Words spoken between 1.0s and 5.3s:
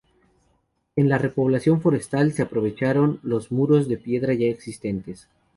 la repoblación forestal se aprovecharon los muros de piedra ya existentes.